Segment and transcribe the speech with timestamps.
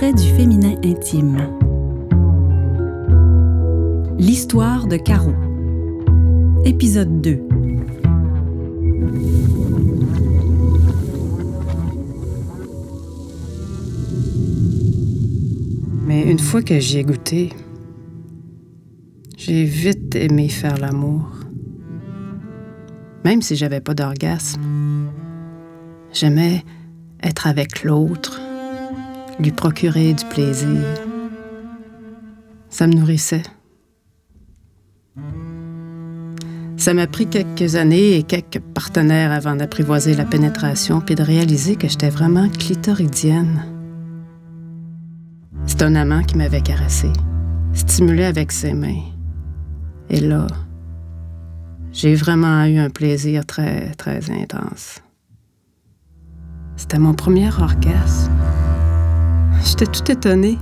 [0.00, 1.36] Du féminin intime.
[4.18, 5.34] L'histoire de Caro.
[6.64, 7.42] Épisode 2.
[16.06, 17.52] Mais une fois que j'y ai goûté,
[19.36, 21.30] j'ai vite aimé faire l'amour.
[23.26, 24.62] Même si j'avais pas d'orgasme.
[26.14, 26.64] J'aimais
[27.22, 28.39] être avec l'autre,
[29.40, 30.84] lui procurer du plaisir.
[32.68, 33.42] Ça me nourrissait.
[36.76, 41.76] Ça m'a pris quelques années et quelques partenaires avant d'apprivoiser la pénétration puis de réaliser
[41.76, 43.64] que j'étais vraiment clitoridienne.
[45.66, 47.10] C'est un amant qui m'avait caressé,
[47.74, 49.02] stimulé avec ses mains.
[50.08, 50.46] Et là,
[51.92, 55.00] j'ai vraiment eu un plaisir très, très intense.
[56.76, 58.32] C'était mon premier orgasme.
[59.64, 60.58] J'étais tout étonnée.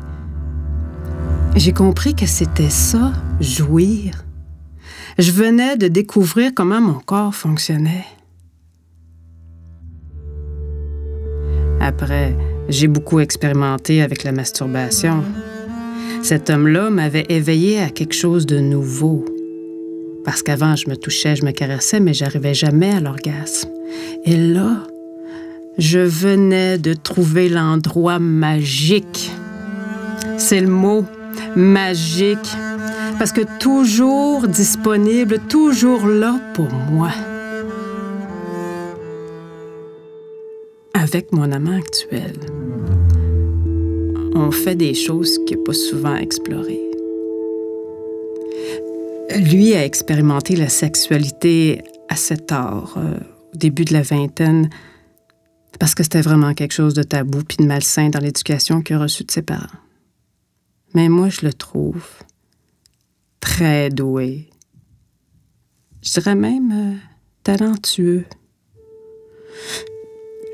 [1.57, 4.25] J'ai compris que c'était ça, jouir.
[5.19, 8.05] Je venais de découvrir comment mon corps fonctionnait.
[11.81, 12.37] Après,
[12.69, 15.25] j'ai beaucoup expérimenté avec la masturbation.
[16.23, 19.25] Cet homme-là m'avait éveillé à quelque chose de nouveau.
[20.25, 23.71] Parce qu'avant, je me touchais, je me caressais, mais j'arrivais jamais à l'orgasme.
[24.25, 24.83] Et là,
[25.79, 29.31] je venais de trouver l'endroit magique.
[30.37, 31.05] C'est le mot
[31.57, 32.57] magique.
[33.19, 37.11] Parce que toujours disponible, toujours là pour moi.
[40.95, 42.35] Avec mon amant actuel,
[44.35, 46.81] on fait des choses qui n'est pas souvent explorées.
[49.37, 53.19] Lui a expérimenté la sexualité à cet âge, euh,
[53.55, 54.71] au début de la vingtaine,
[55.79, 59.01] parce que c'était vraiment quelque chose de tabou puis de malsain dans l'éducation qu'il a
[59.01, 59.67] reçue de ses parents.
[60.95, 62.05] Mais moi, je le trouve
[63.41, 64.49] très doué.
[66.03, 66.97] Je dirais même euh,
[67.43, 68.25] talentueux.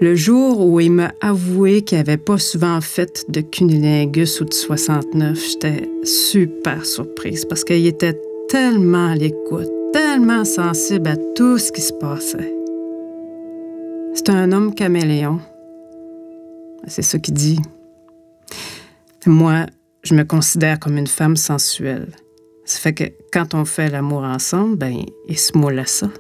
[0.00, 4.52] Le jour où il m'a avoué qu'il n'avait pas souvent fait de cunilingus ou de
[4.52, 11.70] 69, j'étais super surprise parce qu'il était tellement à l'écoute, tellement sensible à tout ce
[11.70, 12.53] qui se passait.
[14.14, 15.41] C'est un homme caméléon.
[16.86, 17.58] C'est ce qu'il dit.
[19.26, 19.66] Moi,
[20.04, 22.08] je me considère comme une femme sensuelle.
[22.64, 24.94] Ça fait que quand on fait l'amour ensemble, ben,
[25.28, 26.10] il se moule à ça.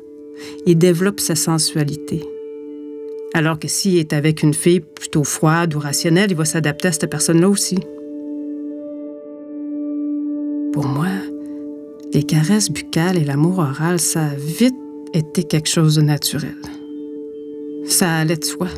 [0.66, 2.24] Il développe sa sensualité.
[3.32, 6.92] Alors que s'il est avec une fille plutôt froide ou rationnelle, il va s'adapter à
[6.92, 7.78] cette personne-là aussi.
[10.72, 11.08] Pour moi,
[12.12, 14.74] les caresses buccales et l'amour oral, ça a vite
[15.12, 16.56] été quelque chose de naturel.
[17.86, 18.68] Ça allait de soi.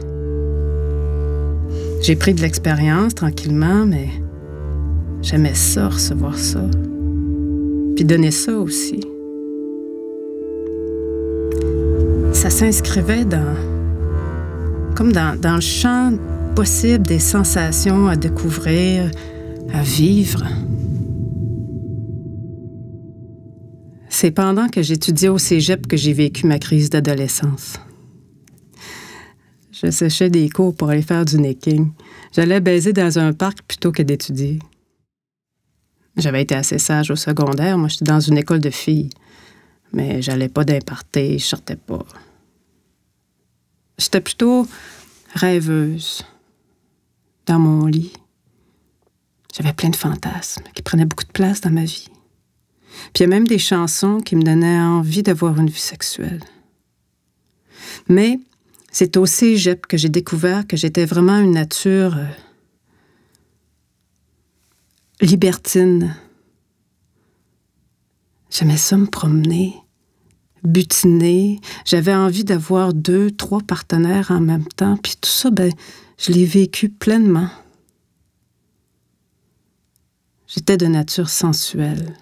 [2.02, 4.08] J'ai pris de l'expérience tranquillement, mais
[5.22, 6.60] j'aimais ça, recevoir ça.
[7.94, 9.00] Puis donner ça aussi.
[12.32, 13.56] Ça s'inscrivait dans.
[14.94, 16.12] comme dans, dans le champ
[16.54, 19.10] possible des sensations à découvrir,
[19.72, 20.44] à vivre.
[24.08, 27.74] C'est pendant que j'étudiais au cégep que j'ai vécu ma crise d'adolescence.
[29.82, 31.92] Je séchais des cours pour aller faire du necking.
[32.32, 34.58] J'allais baiser dans un parc plutôt que d'étudier.
[36.16, 37.76] J'avais été assez sage au secondaire.
[37.76, 39.10] Moi, j'étais dans une école de filles.
[39.92, 42.04] Mais j'allais pas d'imparter, je sortais pas.
[43.98, 44.66] J'étais plutôt
[45.34, 46.22] rêveuse
[47.44, 48.14] dans mon lit.
[49.54, 52.08] J'avais plein de fantasmes qui prenaient beaucoup de place dans ma vie.
[53.12, 56.42] Puis il y a même des chansons qui me donnaient envie d'avoir une vie sexuelle.
[58.08, 58.40] Mais
[58.90, 62.26] c'est au cégep que j'ai découvert que j'étais vraiment une nature euh,
[65.20, 66.16] libertine.
[68.50, 69.74] J'aimais ça me promener,
[70.62, 71.60] butiner.
[71.84, 74.96] J'avais envie d'avoir deux, trois partenaires en même temps.
[74.96, 75.72] Puis tout ça, ben,
[76.18, 77.50] je l'ai vécu pleinement.
[80.46, 82.14] J'étais de nature sensuelle,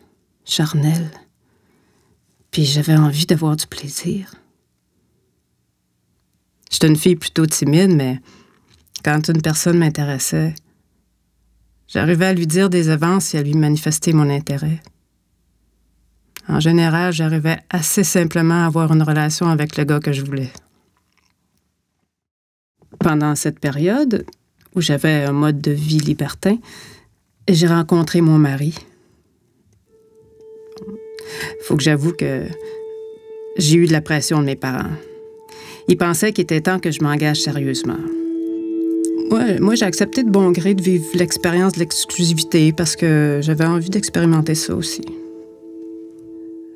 [0.44, 1.10] charnelle.
[2.50, 4.34] Puis j'avais envie d'avoir du plaisir.
[6.74, 8.18] J'étais une fille plutôt timide, mais
[9.04, 10.56] quand une personne m'intéressait,
[11.86, 14.82] j'arrivais à lui dire des avances et à lui manifester mon intérêt.
[16.48, 20.50] En général, j'arrivais assez simplement à avoir une relation avec le gars que je voulais.
[22.98, 24.26] Pendant cette période,
[24.74, 26.58] où j'avais un mode de vie libertin,
[27.46, 28.74] j'ai rencontré mon mari.
[31.62, 32.48] Faut que j'avoue que
[33.58, 34.90] j'ai eu de la pression de mes parents.
[35.88, 37.98] Il pensait qu'il était temps que je m'engage sérieusement.
[39.30, 43.64] Ouais, moi, j'ai accepté de bon gré de vivre l'expérience de l'exclusivité parce que j'avais
[43.64, 45.02] envie d'expérimenter ça aussi.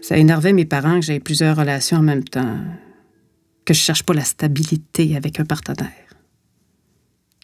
[0.01, 2.57] Ça énervait mes parents que j'aie plusieurs relations en même temps,
[3.65, 5.93] que je cherche pas la stabilité avec un partenaire.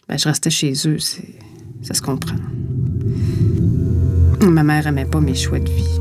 [0.07, 1.35] Ben, je restais chez eux, c'est...
[1.81, 2.37] ça se comprend.
[4.41, 5.99] Ma mère aimait pas mes choix de vie.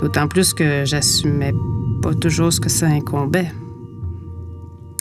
[0.00, 1.54] D'autant plus que j'assumais
[2.02, 3.50] pas toujours ce que ça incombait.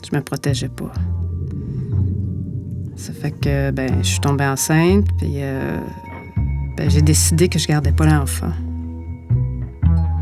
[0.09, 0.91] Je me protégeais pas.
[2.95, 5.79] Ça fait que ben, je suis tombée enceinte, puis euh,
[6.77, 8.51] ben, j'ai décidé que je gardais pas l'enfant.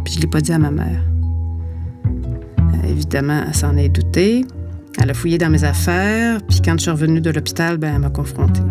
[0.03, 1.03] Puis je l'ai pas dit à ma mère.
[2.07, 4.45] Euh, évidemment, elle s'en est doutée.
[4.99, 8.01] Elle a fouillé dans mes affaires, puis quand je suis revenue de l'hôpital, ben, elle
[8.01, 8.61] m'a confrontée.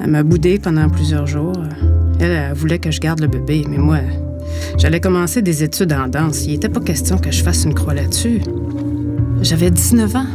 [0.00, 1.64] Elle m'a boudé pendant plusieurs jours.
[2.20, 3.98] Elle, elle voulait que je garde le bébé, mais moi,
[4.78, 6.46] j'allais commencer des études en danse.
[6.46, 8.40] Il n'était pas question que je fasse une croix là-dessus.
[9.42, 10.26] J'avais 19 ans.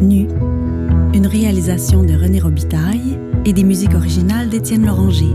[0.00, 0.28] Nu,
[1.12, 5.32] une réalisation de René Robitaille et des musiques originales d'Étienne Loranger.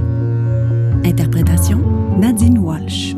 [1.04, 1.82] Interprétation
[2.18, 3.17] Nadine Walsh.